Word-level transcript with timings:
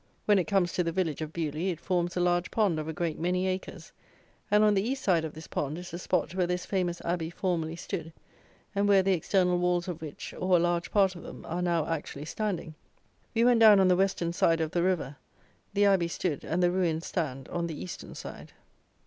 When 0.25 0.39
it 0.39 0.45
comes 0.45 0.73
to 0.73 0.83
the 0.83 0.91
village 0.91 1.21
of 1.21 1.31
Beaulieu, 1.31 1.69
it 1.73 1.79
forms 1.79 2.17
a 2.17 2.21
large 2.21 2.49
pond 2.49 2.79
of 2.79 2.87
a 2.87 2.91
great 2.91 3.19
many 3.19 3.45
acres; 3.45 3.91
and 4.49 4.63
on 4.63 4.73
the 4.73 4.81
east 4.81 5.03
side 5.03 5.23
of 5.23 5.35
this 5.35 5.45
pond 5.45 5.77
is 5.77 5.91
the 5.91 5.99
spot 5.99 6.33
where 6.33 6.47
this 6.47 6.65
famous 6.65 7.01
Abbey 7.05 7.29
formerly 7.29 7.75
stood, 7.75 8.11
and 8.73 8.87
where 8.87 9.03
the 9.03 9.13
external 9.13 9.59
walls 9.59 9.87
of 9.87 10.01
which, 10.01 10.33
or 10.39 10.57
a 10.57 10.59
large 10.59 10.89
part 10.89 11.15
of 11.15 11.21
them, 11.21 11.45
are 11.47 11.61
now 11.61 11.85
actually 11.85 12.25
standing. 12.25 12.73
We 13.35 13.45
went 13.45 13.59
down 13.59 13.79
on 13.79 13.89
the 13.89 13.95
western 13.95 14.33
side 14.33 14.59
of 14.59 14.71
the 14.71 14.81
river. 14.81 15.17
The 15.75 15.85
Abbey 15.85 16.07
stood, 16.07 16.43
and 16.43 16.63
the 16.63 16.71
ruins 16.71 17.05
stand, 17.05 17.47
on 17.49 17.67
the 17.67 17.79
eastern 17.79 18.15
side. 18.15 18.53